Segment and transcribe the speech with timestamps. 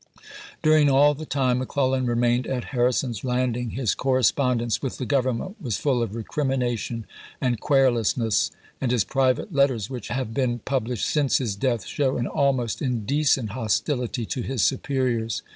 [0.63, 5.61] During all the time McClellan remained at Har rison's Landing his correspondence with the Government
[5.61, 7.05] was full of recrimination
[7.39, 8.49] and queru lousness;
[8.81, 13.51] and his private letters which have been published since his death show an almost indecent
[13.51, 15.43] hostility to his superiors.